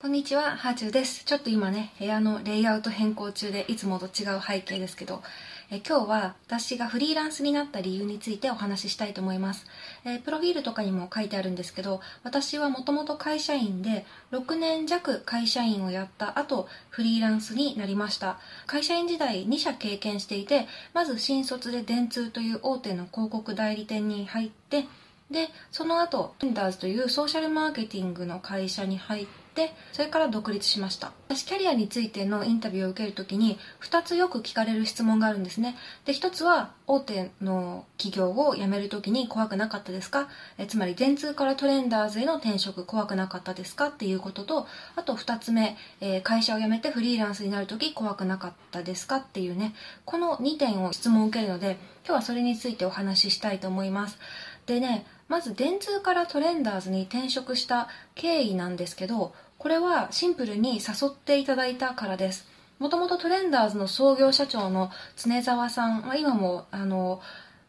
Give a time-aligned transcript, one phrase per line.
[0.00, 1.24] こんにちは、ハーチューです。
[1.24, 5.24] ちょっと今ね、部屋のレイアウト変更中で、いつもと違う背景ですけど、
[5.72, 9.66] え今日は私がフリーランスになった理由についてお話ししたいと思います。
[10.04, 18.38] えプロフィールとかにも書いてあるんですけど、私はもともと会社員で、6年弱会社員をやった後、フリーランスになりました。
[18.68, 24.84] 会社員時代2社経験していて、まず新卒で電通という大手の広告代理店に入って、
[25.28, 31.10] で、その後、テンダーズというソーシャルマーケティングの会社に入って、でそれから独立しました。
[31.28, 35.74] 私キャリアについてのインタビューを受けるときに2つよく聞かれる質問があるんですね。
[36.04, 40.28] で1つは大手の企業を辞めるときに怖くなかったですか？
[40.58, 49.16] えつまり電通からトレンダーズへの転職怖くなかったですかっていうこととあと2つ目、えー、会社を辞めてフリーランスになるとき怖くなかったですか？
[49.16, 49.74] っていうね。
[50.04, 54.18] この2点を質問を受けるので今日はそれについてお話ししたいと思います。
[54.66, 62.46] でねまず電通からトレンダーズに転職した経緯なんですけどこれはシンプルに誘っていただいたからです。
[62.78, 67.20] もともとトレンダーズの創業社長の常澤さんは今もあの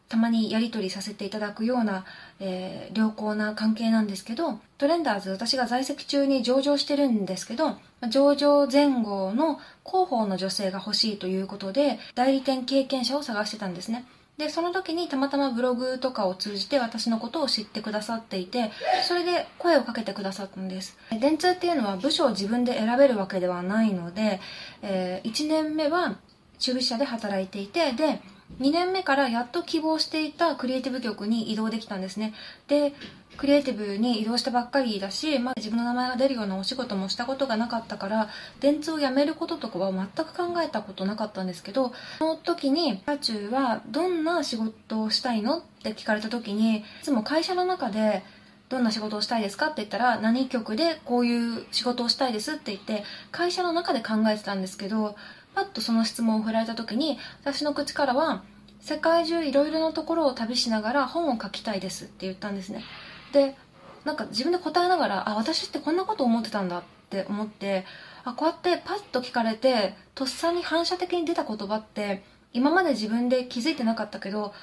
[0.08, 2.06] たまにやり取りさせていただくような、
[2.40, 7.78] えー、良好な関係なんですけどトレンダーズ私が在籍中に上場してるんですけど
[8.10, 14.06] 上場前後の広報の女性が欲しいということで代理店経験者を探してたんですね。
[14.40, 18.72] でその時にたまたまブログとかを通じて私のことを知ってくださっていて
[19.06, 20.98] それで声をかけてくださったんです。
[21.20, 24.40] 電通っていうのは部署を自分で選べるわけではないので、
[24.82, 26.16] えー、1年目は
[26.58, 28.22] 中部車で働いていてで
[28.60, 32.34] 2年目からやっと希望していたクリエイティブ局に移動できたんですね。
[32.68, 32.94] で
[33.38, 45.60] クリエイティブに移動したばっかりだし、まあ、自分の名前が出るようなお仕事もしたことがなかったから電通を辞めることとかは全く考えたことなかったんですけどその時にパチューはどんな仕事をしたいの？
[45.60, 48.24] って聞かれた時にいつも会社の中で
[48.68, 49.68] どんな仕事をしたいですか？
[49.68, 52.54] って言ったら何局でこういう仕事をしたいです？
[52.54, 55.16] って言って会社の中で考えてたんですけど
[55.60, 58.44] パッとその質問を振られた時に私の口からは
[58.80, 62.82] 世界中いろいろなところを旅しながら本を書きたいですって言ったんですね
[63.34, 63.58] で
[64.06, 67.86] なんか自分で答えながらあ私ってこんなこと思ってたんだって思って
[68.24, 72.24] あこうやってパッと聞かれてとっさに反射的に出た言葉って
[72.54, 74.54] 今まで自分で気づいてなかったけど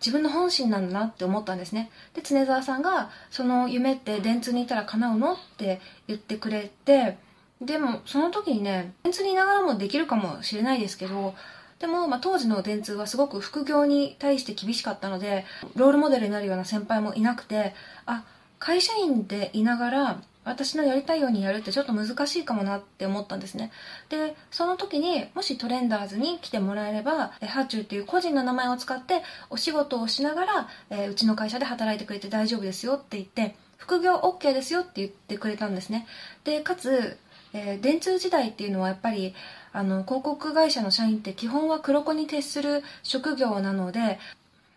[0.00, 7.18] 自分の本心なんだなって思ったんですねで常澤さんが「その夢って電通にいたら叶うの?」って言ってくれて
[7.60, 11.34] でもその時にね電通にいながらもできるかもしれないですけど
[11.78, 15.44] でも、まあ、当時の電通はすごく副業に対して厳しかったので
[15.76, 17.74] ロールモデルになるような先輩もいなくて
[18.06, 18.24] あ
[18.58, 23.70] 会社員でいながら私のやりたいようにやるってちょっと難しいかもなって思ったんですね。
[24.08, 36.06] でその時にもしトレンダーズに来てもらえればハーチューっていう個人の名前を使ってお仕事をしながら、えー、うちの会社で働いてくれて大丈夫ですよって言って副業 OK ですよって言ってくれたんですね。
[36.44, 37.18] でかつ
[37.58, 39.34] えー、電通時代っていうのはやっぱり
[39.72, 44.18] あの広告会社の社員って基本は黒子に徹する職業なので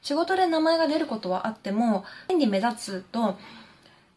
[0.02, 3.38] 仕事で名前が出ることはあっても変に目立つと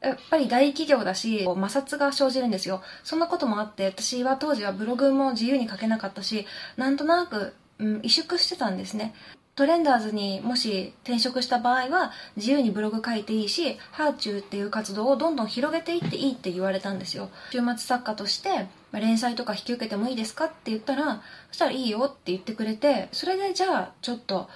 [0.00, 2.82] やっぱり大企業だし摩擦が生じるんですよ。
[3.04, 9.14] そんなこともあって私は当時はブログも自由に書けなかったしなんとなく、うん、萎縮してたんですね。
[9.56, 17.30] トレンダーズにもし転職した場合は自由にブログ書いていいしハーチューっていう活動をどんどん広げていっていいって言われたんですよ。
[17.52, 24.48] 週末作家として連載とか引き受けてもいいですかって言ったらそしたらいいよって言ってくれてそれでじゃあちょっと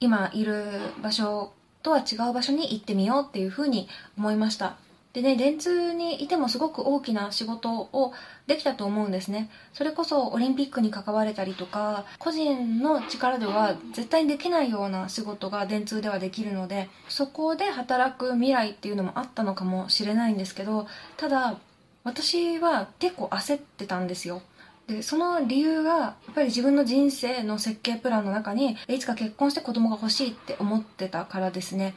[0.00, 0.64] 今いる
[1.00, 1.52] 場所
[1.84, 3.88] とは違う場所に行ってみようっていうふうに
[4.18, 4.76] 思いました。
[5.12, 8.12] でね電通にいてもすごく大きな仕事を
[8.46, 9.50] できたと思うんですね。
[9.74, 20.86] それこそオリンピックに関われたりとか個人の力では絶対にできないような仕事が電通ではできるのでそこで働く未来っていうのもあったのかもしれないんですけど
[21.16, 21.58] ただ
[22.04, 24.42] 私は結構焦ってたんですよ。
[24.88, 31.94] でその理由がやっぱり自分の人生の設計プランの中にいつか結婚して子供が欲しいって思ってたからですね。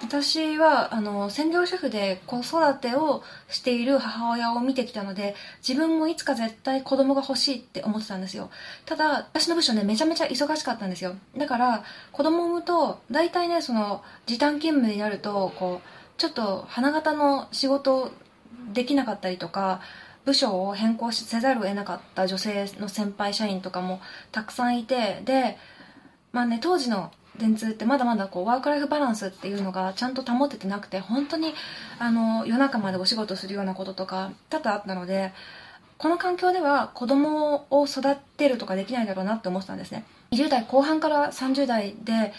[0.00, 5.34] 私はあの専業主婦で子育てをしている母親を見てきたので
[5.66, 8.50] 自分もいつか絶対子供が欲しいって思ってたんですよ。
[8.86, 11.16] ただ私の部署ねめちゃめちゃ忙しかったんですよ。
[11.36, 18.12] だから子供を産むと大体ねその時短勤務になるとこうちょっと花形の仕事
[18.72, 19.80] できなかったりとか
[20.24, 24.00] 部署を変更せざるを得なかった女性の先輩社員とかも
[24.30, 25.58] たくさんいてで
[26.32, 31.54] まあね当時の電通ってまだまだこうワークライフバランスっていうのがちゃんと保ててなくて本当に
[31.98, 35.32] あの夜中までお仕事するようなこととか多々あったので
[35.98, 40.04] この環境では子供を育てるとかできないだろうなって思ってたんですね。
[40.30, 42.32] 20代後半から30代で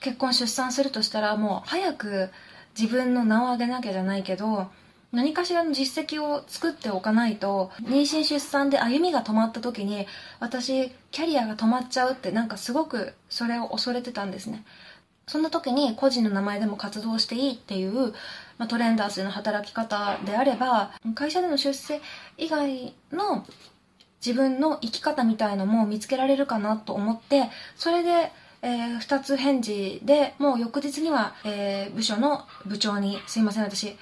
[0.00, 2.30] 結婚出産するとしたらもう早く
[2.78, 4.70] 自分の名を上げなきゃじゃないけど
[5.12, 10.06] 何かしらの実績を作っておかないと妊娠出産で歩みが止まった時に
[10.38, 14.64] 私キャリアが止まっちゃうってなんかすごくそれを恐れてたんですね。
[15.26, 18.12] そんな時に個人の名前でも活動していいっていう、
[18.58, 22.00] まあ、トレンダーズの働き方であれば会社での出世
[22.36, 23.46] 以外の
[24.24, 33.96] 自分の生き方みたいのも見つけられるかなと思ってそれでえー、2つ返事でもう翌日には、えー、部署の部長に「すいません私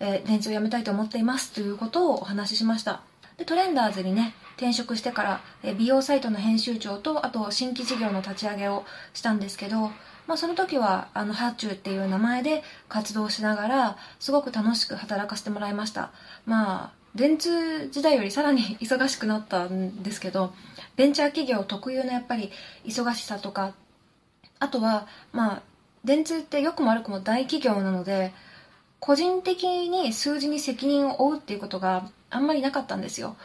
[0.00, 3.02] えー、電通を辞めたいと思っていますということをお話ししました。
[3.36, 8.84] でトレンダーズにね転職してから、え美容サイトの編集長とあと新規事業の立ち上げを
[9.14, 9.92] したんですけど、
[10.26, 16.10] まあ、その時はあのハーチューっていう名前で活動しながらすごく楽しく働かせてもらいました。
[16.44, 20.52] まあ電通時代よりさらに 忙しくなったんですけど
[20.96, 22.50] ベンチャー企業特有のやっぱり
[22.84, 23.74] 忙しさとか
[24.58, 25.62] あとはまあ
[26.04, 28.32] 電通って良くも悪くも大企業なので
[29.00, 33.36] 個人的に数字に責任を負うっていうことがあんまりなかったんですよ。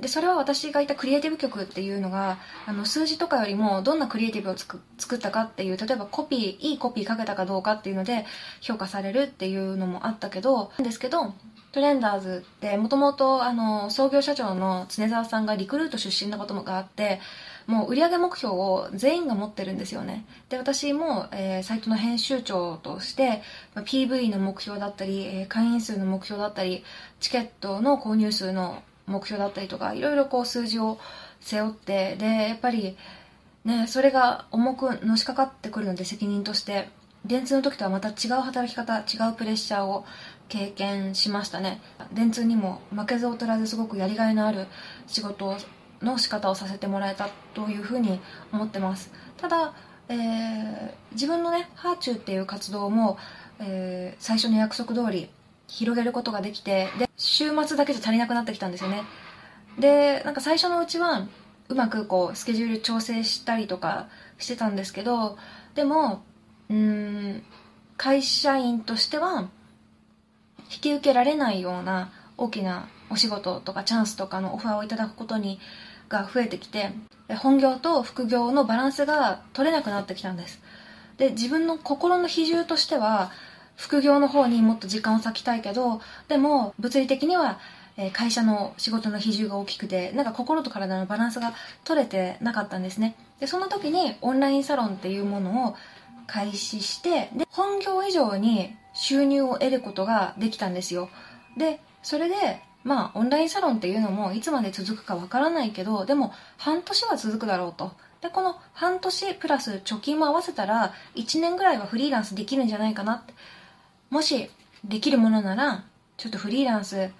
[0.00, 4.80] でそれは私がいたクリエイティブ局っていうのがあの数字とかよりもどんなクリエイティブを作
[5.16, 8.24] ったかっていう例えばコピーいいコピーかけたかどうかっていうので
[8.60, 11.34] 評価されるっていうのもあったけどなんですけど
[11.72, 13.40] トレンダーズってもともと
[13.90, 17.20] 創業社長の常澤さんがリクルート出身なことがあって
[17.66, 20.24] もう売上目標を全員が持ってるんですよね。
[20.48, 23.42] で私も、えー、サイトの編集長として、
[23.74, 26.82] まあ、PV の目標だったり、えー、会員数の目標だったり
[27.20, 30.98] チケットの購入数の目標だったりとかいろいろこう数字を
[31.40, 32.96] 背負ってでやっぱり
[33.66, 36.88] ねそれが重くのしかかってくるので責任として。
[37.24, 40.04] 電通の時とはまた違う働き方違うプレッシャーを
[40.48, 41.80] 経験しましたね。
[42.12, 44.66] 電通にも負けず劣らずすごくやりがいのある
[45.06, 45.56] 仕事
[46.02, 48.20] の仕方をさせてもらえたというふうに
[48.52, 49.10] 思ってます。
[49.36, 49.74] ただ、
[50.08, 53.18] えー、自分のねハーチューっていう活動も、
[53.58, 55.28] えー、最初の約束通り
[55.66, 59.02] 広げることができてで週末だけじゃ足りなくなってきたんですよね。
[59.78, 61.26] でなんか最初のうちは
[61.68, 65.36] うまくこうスケジュール調整したりとかしてたんですけど
[65.74, 66.22] でも
[66.70, 67.42] うん。
[67.96, 69.48] 会社員としては
[70.70, 75.58] 引き受けられないような大きなお仕事とかチャンスとかのオファーをいただくことに
[76.08, 76.92] が増えてきて
[77.36, 80.60] 本業と副業のバランスが取れなくなってきたんです。
[81.18, 83.32] で自分の心の比重としては
[83.76, 87.58] 副業の方にもっと時間を割きたいけどでも物理的には
[88.12, 91.52] 会社の仕事の比重が大きくてなんか心と体のバランスが
[91.84, 93.16] 取れてなかったんですね。
[93.40, 95.76] でその時にオンラインサロンっていうものを
[96.28, 101.08] 開始してで本業以上に収入を得ることができたんですよ。
[101.56, 107.92] でそれでまあオンラインサロンっていうのもいつまで続くかわからないけどでも半年は続くだろうと。
[108.20, 113.34] でこの半年プラス貯金も合わせたら1年ぐらいはフリーランスできるんじゃないかなって。
[114.10, 114.50] もし
[114.84, 115.84] できるものなら
[116.16, 117.10] ちょっとフリーランス。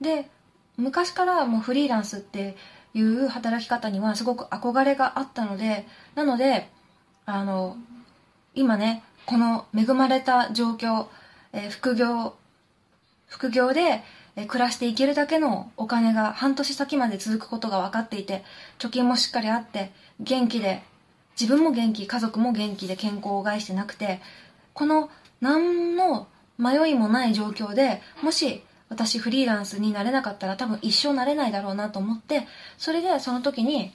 [0.00, 0.30] で
[0.76, 2.56] 昔からもうフリーランスって
[2.94, 6.68] いう働き方にはすごく憧れがあったのでなので
[7.26, 7.76] あの
[8.54, 11.06] 今ねこの恵まれた状況、
[11.52, 12.34] えー、副業
[13.28, 14.02] 副業で
[14.48, 18.42] 暮らしていけるだけのお金が半年先まで続くことが分かっていて
[18.78, 19.90] 貯金もしっかりあって
[20.20, 20.82] 元気で
[21.38, 24.20] 自分も元気家族も元気で健康を害してなくて
[24.74, 25.10] この
[25.40, 26.26] 何の
[26.58, 32.46] 迷いもない状況でもし私フリーランスになれなかったら多分一生なれないだろうなと思って
[32.78, 33.92] それでその時に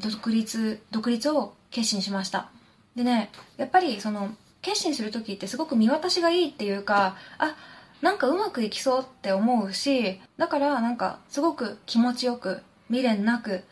[0.00, 2.50] 独立独立を決心しました。
[2.96, 7.56] でねやっぱりその決心する時ってすごく見渡しがいいっていうかあ
[8.00, 13.62] なんかうまくいきそうって思うしだからなんかすごく気持ちよく未練なく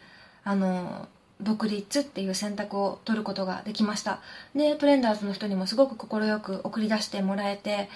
[0.45, 1.09] あの
[1.41, 4.21] 独立っていう選択を取ることができました。
[4.55, 7.89] でトレンダーズの人にもすごく快く送り出してもらえて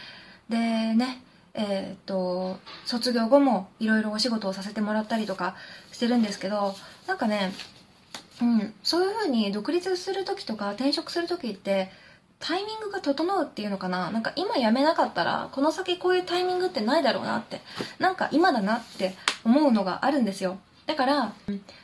[0.49, 1.23] でね
[1.55, 5.57] えー、っと卒業後もいろいろお仕事をさせてもらったりとか
[5.93, 6.75] してるんですけど
[7.07, 7.53] なんかね
[8.43, 11.91] うん、そういうふうに独立する時とか転職する時って
[12.41, 14.11] タイミングが整うっていうのかな？
[14.11, 17.61] なんか今辞めなかったらこの先こういうタイミングってないだろうなって
[17.99, 19.15] なんか今だなって
[19.45, 21.33] 思うのがあるんですよだから、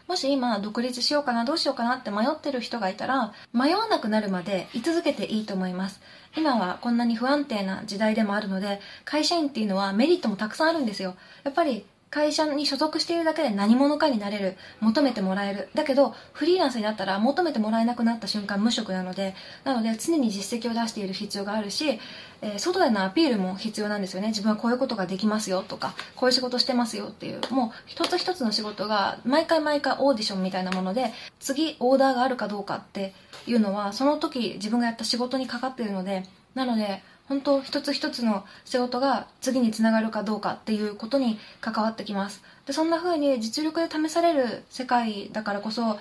[0.08, 6.02] もし今独立しようかな、どうしようかなって迷ってる人がいたら、迷わなくなるまで居続けていいと思います。
[6.36, 11.16] 今はこんなに不安定な時代でもあるので、会社員っていうのはメリットもたくさんあるんですよ。
[11.44, 15.68] やっぱり会社に所属しているだけで何者かになれる求めてもらえる。
[15.74, 22.00] だけどフリーランスになったら求めてもらえなくなった瞬間無職なのでなので常に実績を出している必要があるし、
[22.42, 24.28] えー、外でのアピールも必要なんですよね。
[24.28, 33.12] 自分はこういうことができますよとかこういう仕事してますよっていうもう一つ一つの仕事が毎回毎回オーディションみたいなもので次オーダーがあるかどうかって
[33.46, 36.24] いうのはその時自分がやった仕事にかかっているので
[36.54, 42.42] なので本当一つ一つの仕事が次につながるかどうかっていうことに関わってきます。
[42.66, 46.00] でそんな風に実力で試される世界だからこそ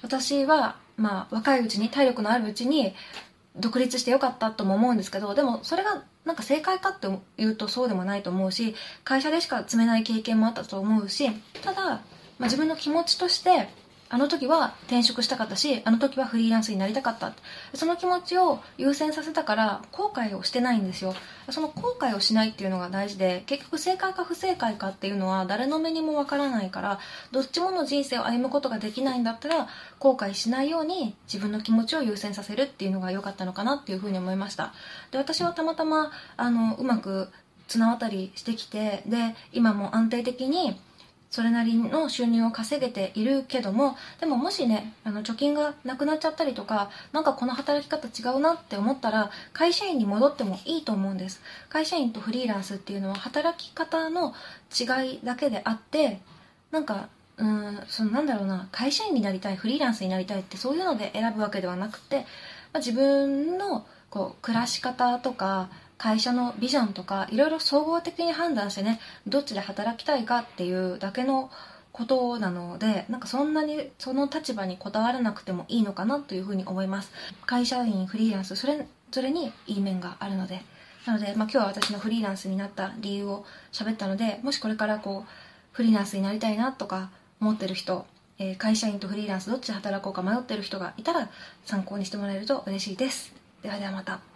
[0.00, 2.94] 私はまあ若いうちに体力のあるうちに
[3.56, 11.30] 独立してよかったとも思うんですけどでもそれがなんか正解かっていうとそうでもないと思うし会社でしか積めない経験もあったと思うし
[11.62, 13.68] ただ、まあ、自分の気持ちとして
[14.12, 17.32] あの時は転職したかったしあの時はフリーランスになりたかった。
[17.74, 21.14] その気持ちを優先させたから後悔をしてないんですよ。
[21.50, 26.98] その後悔をしないっていうのが大事で結局正解か不正解かっていうのは誰の目にもわからないから
[27.30, 29.68] どっちもの人生を歩むことができないんだったら
[30.00, 34.72] 後悔しないように自分の気持ちを優先させるっていうのが良かったのかなっていうふうに思いました。
[35.12, 37.28] で私はたまたまあのうまく
[37.68, 40.80] 綱渡りしてきてで今も安定的に
[41.30, 51.40] それなりの収入を稼げているけどもでももしねあの貯金がなくなっちゃったりとかなんかこの働き方違うなって思ったら会社員に戻ってもいいと思うんです。
[51.68, 54.34] 会社員とフリーランスっていうのは働き方の
[54.78, 56.20] 違いだけであって
[56.72, 62.24] なんかうんそのなんだろうな会社員になりたいフリーランスになりたいってそういうので選ぶわけではなくて、ま
[62.74, 65.70] あ、自分のこう暮らし方とか
[66.00, 71.50] 会社のビジョンとかいろいろ総合的に判断してねどっちで働きたいかっていうだけの
[71.92, 77.12] ことなのでなんかそんなにその立場にこだわらなくてもいいのかなというふうに思います。
[77.44, 80.62] 会社員フリーランスそれぞれにいい面があるので。
[81.06, 85.30] なので、まあ、今日は私のフリーランスになった理由を喋ったのでもしこれからこう
[85.72, 88.04] フリーランスになりたいなとか思ってる人、
[88.38, 91.30] えー、会社員とフリーランスどっちで働こうか迷ってる人がいたら
[91.64, 93.34] 参考にしてもらえると嬉しいです。
[93.62, 94.29] ではではまた。